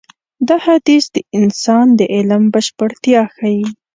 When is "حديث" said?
0.67-1.03